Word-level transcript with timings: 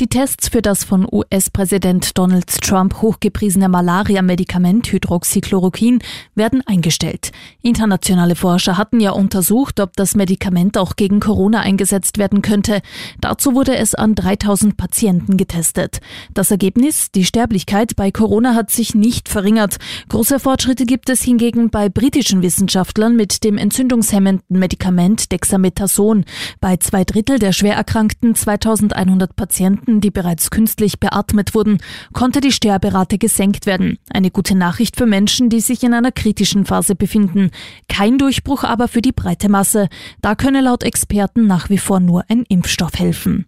Die 0.00 0.08
Tests 0.08 0.48
für 0.48 0.60
das 0.60 0.82
von 0.82 1.06
US-Präsident 1.10 2.18
Donald 2.18 2.48
Trump 2.48 3.00
hochgepriesene 3.00 3.68
Malaria-Medikament 3.68 4.90
Hydroxychloroquin 4.90 6.00
werden 6.34 6.62
eingestellt. 6.66 7.30
Internationale 7.62 8.34
Forscher 8.34 8.76
hatten 8.76 8.98
ja 8.98 9.12
untersucht, 9.12 9.78
ob 9.78 9.92
das 9.92 10.16
Medikament 10.16 10.76
auch 10.78 10.96
gegen 10.96 11.20
Corona 11.20 11.60
eingesetzt 11.60 12.18
werden 12.18 12.42
könnte. 12.42 12.80
Dazu 13.20 13.54
wurde 13.54 13.76
es 13.76 13.94
an 13.94 14.16
3000 14.16 14.76
Patienten 14.76 15.36
getestet. 15.36 16.00
Das 16.32 16.50
Ergebnis, 16.50 17.12
die 17.12 17.24
Sterblichkeit 17.24 17.94
bei 17.94 18.10
Corona 18.10 18.56
hat 18.56 18.72
sich 18.72 18.96
nicht 18.96 19.28
verringert. 19.28 19.76
Große 20.08 20.40
Fortschritte 20.40 20.86
gibt 20.86 21.08
es 21.08 21.22
hingegen 21.22 21.70
bei 21.70 21.88
britischen 21.88 22.42
Wissenschaftlern 22.42 23.14
mit 23.14 23.44
dem 23.44 23.58
entzündungshemmenden 23.58 24.58
Medikament 24.58 25.30
Dexamethason. 25.30 26.24
Bei 26.60 26.78
zwei 26.78 27.04
Drittel 27.04 27.38
der 27.38 27.52
schwer 27.52 27.76
erkrankten 27.76 28.34
2100 28.34 29.36
Patienten 29.36 29.83
Patienten, 29.84 30.00
die 30.00 30.10
bereits 30.10 30.50
künstlich 30.50 30.98
beatmet 30.98 31.54
wurden, 31.54 31.78
konnte 32.12 32.40
die 32.40 32.52
Sterberate 32.52 33.18
gesenkt 33.18 33.66
werden. 33.66 33.98
Eine 34.10 34.30
gute 34.30 34.54
Nachricht 34.56 34.96
für 34.96 35.06
Menschen, 35.06 35.50
die 35.50 35.60
sich 35.60 35.82
in 35.82 35.92
einer 35.92 36.12
kritischen 36.12 36.64
Phase 36.64 36.94
befinden. 36.94 37.50
Kein 37.88 38.16
Durchbruch 38.18 38.64
aber 38.64 38.88
für 38.88 39.02
die 39.02 39.12
breite 39.12 39.50
Masse. 39.50 39.88
Da 40.22 40.34
könne 40.34 40.62
laut 40.62 40.84
Experten 40.84 41.46
nach 41.46 41.68
wie 41.68 41.78
vor 41.78 42.00
nur 42.00 42.24
ein 42.28 42.44
Impfstoff 42.48 42.94
helfen. 42.98 43.46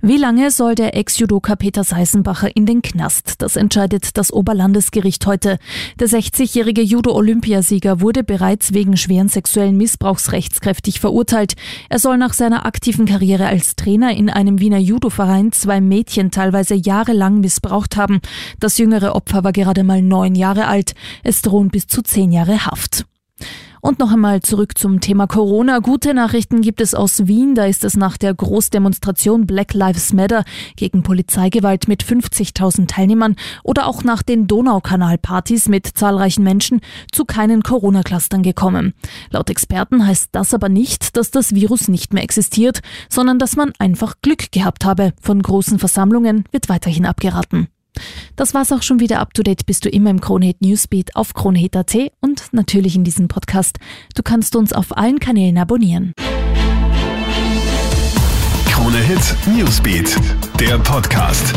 Wie 0.00 0.16
lange 0.16 0.52
soll 0.52 0.76
der 0.76 0.96
Ex-Judoka 0.96 1.56
Peter 1.56 1.82
Seisenbacher 1.82 2.54
in 2.54 2.66
den 2.66 2.82
Knast? 2.82 3.42
Das 3.42 3.56
entscheidet 3.56 4.16
das 4.16 4.32
Oberlandesgericht 4.32 5.26
heute. 5.26 5.58
Der 5.98 6.08
60-jährige 6.08 6.82
Judo-Olympiasieger 6.82 8.00
wurde 8.00 8.22
bereits 8.22 8.72
wegen 8.72 8.96
schweren 8.96 9.28
sexuellen 9.28 9.76
Missbrauchs 9.76 10.30
rechtskräftig 10.30 11.00
verurteilt. 11.00 11.54
Er 11.88 11.98
soll 11.98 12.16
nach 12.16 12.32
seiner 12.32 12.64
aktiven 12.64 13.06
Karriere 13.06 13.46
als 13.48 13.74
Trainer 13.74 14.16
in 14.16 14.30
einem 14.30 14.60
Wiener 14.60 14.78
Judo-Verein 14.78 15.50
zwei 15.50 15.80
Mädchen 15.80 16.30
teilweise 16.30 16.76
jahrelang 16.76 17.40
missbraucht 17.40 17.96
haben. 17.96 18.20
Das 18.60 18.78
jüngere 18.78 19.16
Opfer 19.16 19.42
war 19.42 19.52
gerade 19.52 19.82
mal 19.82 20.00
neun 20.00 20.36
Jahre 20.36 20.68
alt. 20.68 20.94
Es 21.24 21.42
drohen 21.42 21.70
bis 21.70 21.88
zu 21.88 22.02
zehn 22.02 22.30
Jahre 22.30 22.66
Haft. 22.66 23.04
Und 23.80 24.00
noch 24.00 24.12
einmal 24.12 24.40
zurück 24.40 24.76
zum 24.76 25.00
Thema 25.00 25.26
Corona. 25.26 25.78
Gute 25.78 26.12
Nachrichten 26.12 26.62
gibt 26.62 26.80
es 26.80 26.94
aus 26.94 27.26
Wien. 27.26 27.54
Da 27.54 27.66
ist 27.66 27.84
es 27.84 27.96
nach 27.96 28.16
der 28.16 28.34
Großdemonstration 28.34 29.46
Black 29.46 29.72
Lives 29.72 30.12
Matter 30.12 30.44
gegen 30.76 31.02
Polizeigewalt 31.02 31.86
mit 31.86 32.02
50.000 32.02 32.88
Teilnehmern 32.88 33.36
oder 33.62 33.86
auch 33.86 34.02
nach 34.02 34.22
den 34.22 34.46
Donaukanalpartys 34.46 35.68
mit 35.68 35.86
zahlreichen 35.86 36.42
Menschen 36.42 36.80
zu 37.12 37.24
keinen 37.24 37.62
Corona-Clustern 37.62 38.42
gekommen. 38.42 38.94
Laut 39.30 39.48
Experten 39.48 40.06
heißt 40.06 40.30
das 40.32 40.54
aber 40.54 40.68
nicht, 40.68 41.16
dass 41.16 41.30
das 41.30 41.54
Virus 41.54 41.88
nicht 41.88 42.12
mehr 42.12 42.24
existiert, 42.24 42.80
sondern 43.08 43.38
dass 43.38 43.56
man 43.56 43.72
einfach 43.78 44.16
Glück 44.22 44.50
gehabt 44.50 44.84
habe. 44.84 45.12
Von 45.20 45.40
großen 45.40 45.78
Versammlungen 45.78 46.44
wird 46.50 46.68
weiterhin 46.68 47.06
abgeraten. 47.06 47.68
Das 48.36 48.54
war's 48.54 48.72
auch 48.72 48.82
schon 48.82 49.00
wieder 49.00 49.20
up 49.20 49.34
to 49.34 49.42
date. 49.42 49.66
Bist 49.66 49.84
du 49.84 49.88
immer 49.88 50.10
im 50.10 50.20
Kronehit 50.20 50.60
Newsbeat 50.60 51.16
auf 51.16 51.34
kronehit.at 51.34 51.94
und 52.20 52.52
natürlich 52.52 52.96
in 52.96 53.04
diesem 53.04 53.28
Podcast. 53.28 53.78
Du 54.14 54.22
kannst 54.22 54.56
uns 54.56 54.72
auf 54.72 54.96
allen 54.96 55.18
Kanälen 55.18 55.58
abonnieren. 55.58 56.12
Kronehit 58.66 59.36
Newsbeat, 59.46 60.16
der 60.60 60.78
Podcast. 60.78 61.54